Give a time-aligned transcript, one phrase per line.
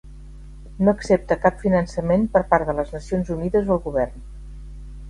[0.87, 4.31] No accepta cap finançament per part de les Nacions Unides o el govern.